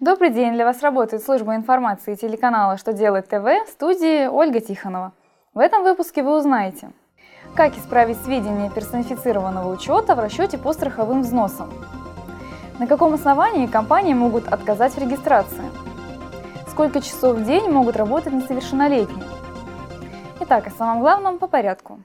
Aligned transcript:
Добрый 0.00 0.30
день! 0.30 0.54
Для 0.54 0.64
вас 0.64 0.82
работает 0.82 1.22
служба 1.22 1.54
информации 1.54 2.14
телеканала 2.14 2.76
«Что 2.76 2.92
делает 2.92 3.28
ТВ» 3.28 3.44
в 3.44 3.70
студии 3.70 4.26
Ольга 4.26 4.58
Тихонова. 4.58 5.12
В 5.54 5.58
этом 5.58 5.82
выпуске 5.82 6.22
вы 6.22 6.36
узнаете, 6.38 6.90
как 7.54 7.76
исправить 7.76 8.16
сведения 8.22 8.70
персонифицированного 8.70 9.70
учета 9.70 10.14
в 10.14 10.18
расчете 10.18 10.56
по 10.56 10.72
страховым 10.72 11.20
взносам, 11.20 11.70
на 12.78 12.86
каком 12.86 13.12
основании 13.14 13.66
компании 13.66 14.14
могут 14.14 14.48
отказать 14.48 14.94
в 14.94 14.98
регистрации, 14.98 15.64
сколько 16.68 17.00
часов 17.00 17.36
в 17.36 17.44
день 17.44 17.70
могут 17.70 17.96
работать 17.96 18.32
несовершеннолетние. 18.32 19.24
Итак, 20.40 20.66
о 20.66 20.70
самом 20.70 21.00
главном 21.00 21.38
по 21.38 21.46
порядку. 21.46 22.00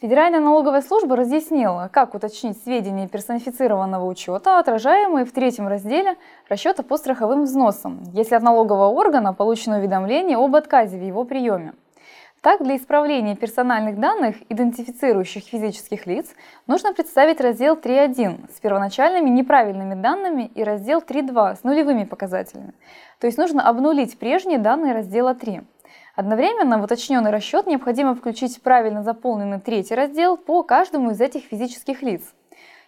Федеральная 0.00 0.40
налоговая 0.40 0.82
служба 0.82 1.14
разъяснила, 1.14 1.88
как 1.92 2.14
уточнить 2.14 2.60
сведения 2.64 3.06
персонифицированного 3.06 4.04
учета, 4.04 4.58
отражаемые 4.58 5.24
в 5.24 5.30
третьем 5.30 5.68
разделе 5.68 6.16
расчета 6.48 6.82
по 6.82 6.96
страховым 6.96 7.44
взносам, 7.44 8.02
если 8.12 8.34
от 8.34 8.42
налогового 8.42 8.88
органа 8.88 9.32
получено 9.32 9.78
уведомление 9.78 10.36
об 10.36 10.56
отказе 10.56 10.98
в 10.98 11.02
его 11.02 11.24
приеме. 11.24 11.74
Так, 12.44 12.62
для 12.62 12.76
исправления 12.76 13.36
персональных 13.36 13.98
данных, 13.98 14.36
идентифицирующих 14.50 15.44
физических 15.44 16.04
лиц, 16.04 16.34
нужно 16.66 16.92
представить 16.92 17.40
раздел 17.40 17.74
3.1 17.74 18.54
с 18.54 18.60
первоначальными 18.60 19.30
неправильными 19.30 19.94
данными 19.94 20.50
и 20.54 20.62
раздел 20.62 21.00
3.2 21.00 21.56
с 21.60 21.64
нулевыми 21.64 22.04
показателями. 22.04 22.74
То 23.18 23.28
есть 23.28 23.38
нужно 23.38 23.66
обнулить 23.66 24.18
прежние 24.18 24.58
данные 24.58 24.92
раздела 24.92 25.34
3. 25.34 25.62
Одновременно 26.16 26.78
в 26.78 26.84
уточненный 26.84 27.30
расчет 27.30 27.66
необходимо 27.66 28.14
включить 28.14 28.60
правильно 28.60 29.02
заполненный 29.02 29.58
третий 29.58 29.94
раздел 29.94 30.36
по 30.36 30.62
каждому 30.62 31.12
из 31.12 31.22
этих 31.22 31.44
физических 31.44 32.02
лиц. 32.02 32.34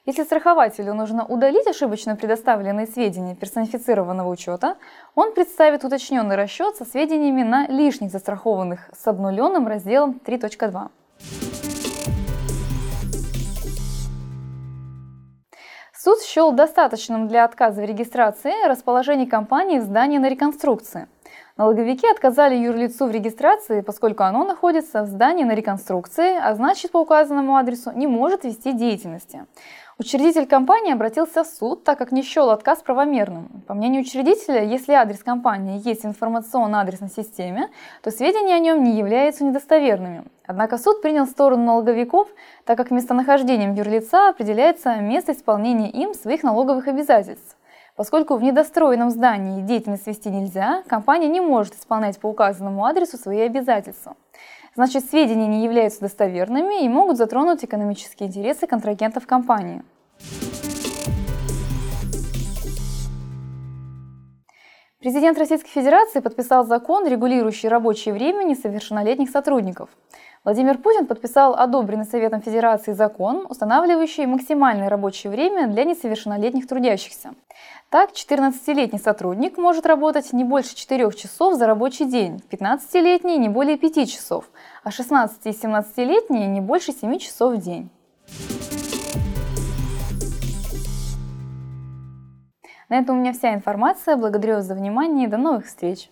Если 0.06 0.22
страхователю 0.22 0.94
нужно 0.94 1.26
удалить 1.26 1.66
ошибочно 1.66 2.14
предоставленные 2.14 2.86
сведения 2.86 3.34
персонифицированного 3.34 4.28
учета, 4.28 4.76
он 5.16 5.34
представит 5.34 5.82
уточненный 5.82 6.36
расчет 6.36 6.76
со 6.76 6.84
сведениями 6.84 7.42
на 7.42 7.66
лишних 7.66 8.12
застрахованных 8.12 8.88
с 8.96 9.04
обнуленным 9.08 9.66
разделом 9.66 10.20
3.2. 10.24 10.90
Суд 15.92 16.22
счел 16.22 16.52
достаточным 16.52 17.26
для 17.26 17.44
отказа 17.44 17.82
в 17.82 17.84
регистрации 17.84 18.68
расположение 18.68 19.26
компании 19.26 19.80
в 19.80 19.82
здании 19.82 20.18
на 20.18 20.28
реконструкции– 20.28 21.08
Налоговики 21.56 22.06
отказали 22.06 22.54
юрлицу 22.54 23.06
в 23.06 23.10
регистрации, 23.10 23.80
поскольку 23.80 24.24
оно 24.24 24.44
находится 24.44 25.02
в 25.02 25.06
здании 25.06 25.44
на 25.44 25.54
реконструкции, 25.54 26.36
а 26.36 26.54
значит 26.54 26.90
по 26.90 26.98
указанному 26.98 27.56
адресу 27.56 27.92
не 27.92 28.06
может 28.06 28.44
вести 28.44 28.72
деятельности. 28.72 29.46
Учредитель 29.98 30.46
компании 30.46 30.92
обратился 30.92 31.42
в 31.42 31.46
суд, 31.46 31.82
так 31.82 31.96
как 31.96 32.12
не 32.12 32.22
счел 32.22 32.50
отказ 32.50 32.82
правомерным. 32.82 33.62
По 33.66 33.72
мнению 33.72 34.02
учредителя, 34.02 34.62
если 34.62 34.92
адрес 34.92 35.22
компании 35.22 35.80
есть 35.82 36.02
в 36.02 36.06
информационно-адресной 36.06 37.08
системе, 37.08 37.70
то 38.02 38.10
сведения 38.10 38.56
о 38.56 38.58
нем 38.58 38.84
не 38.84 38.98
являются 38.98 39.42
недостоверными. 39.42 40.24
Однако 40.46 40.76
суд 40.76 41.00
принял 41.00 41.26
сторону 41.26 41.64
налоговиков, 41.64 42.28
так 42.66 42.76
как 42.76 42.90
местонахождением 42.90 43.72
юрлица 43.72 44.28
определяется 44.28 44.96
место 44.96 45.32
исполнения 45.32 45.90
им 45.90 46.12
своих 46.12 46.42
налоговых 46.42 46.88
обязательств. 46.88 47.56
Поскольку 47.96 48.36
в 48.36 48.42
недостроенном 48.42 49.08
здании 49.08 49.62
деятельность 49.62 50.06
вести 50.06 50.28
нельзя, 50.28 50.82
компания 50.86 51.28
не 51.28 51.40
может 51.40 51.74
исполнять 51.74 52.18
по 52.20 52.26
указанному 52.26 52.84
адресу 52.84 53.16
свои 53.16 53.40
обязательства. 53.40 54.16
Значит, 54.74 55.08
сведения 55.08 55.46
не 55.46 55.64
являются 55.64 56.00
достоверными 56.00 56.84
и 56.84 56.88
могут 56.90 57.16
затронуть 57.16 57.64
экономические 57.64 58.28
интересы 58.28 58.66
контрагентов 58.66 59.26
компании. 59.26 59.82
Президент 65.00 65.38
Российской 65.38 65.70
Федерации 65.70 66.20
подписал 66.20 66.66
закон, 66.66 67.06
регулирующий 67.06 67.70
рабочее 67.70 68.12
время 68.12 68.42
несовершеннолетних 68.44 69.30
сотрудников. 69.30 69.88
Владимир 70.46 70.78
Путин 70.78 71.06
подписал 71.06 71.56
одобренный 71.56 72.04
Советом 72.04 72.40
Федерации 72.40 72.92
закон, 72.92 73.46
устанавливающий 73.48 74.26
максимальное 74.26 74.88
рабочее 74.88 75.28
время 75.32 75.66
для 75.66 75.82
несовершеннолетних 75.82 76.68
трудящихся. 76.68 77.34
Так, 77.90 78.12
14-летний 78.12 79.00
сотрудник 79.00 79.58
может 79.58 79.86
работать 79.86 80.32
не 80.32 80.44
больше 80.44 80.76
4 80.76 81.10
часов 81.14 81.54
за 81.54 81.66
рабочий 81.66 82.04
день, 82.04 82.40
15-летний 82.48 83.38
не 83.38 83.48
более 83.48 83.76
5 83.76 84.08
часов, 84.08 84.44
а 84.84 84.92
16 84.92 85.46
и 85.46 85.50
17-летние 85.50 86.46
не 86.46 86.60
больше 86.60 86.92
7 86.92 87.18
часов 87.18 87.54
в 87.54 87.60
день. 87.60 87.90
На 92.88 93.00
этом 93.00 93.16
у 93.16 93.20
меня 93.20 93.32
вся 93.32 93.52
информация. 93.52 94.14
Благодарю 94.14 94.54
вас 94.54 94.66
за 94.66 94.76
внимание 94.76 95.26
и 95.26 95.28
до 95.28 95.38
новых 95.38 95.66
встреч! 95.66 96.08